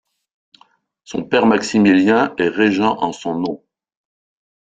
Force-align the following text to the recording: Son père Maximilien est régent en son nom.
Son 1.03 1.21
père 1.25 1.45
Maximilien 1.45 2.33
est 2.39 2.47
régent 2.47 2.97
en 3.03 3.11
son 3.11 3.35
nom. 3.37 3.63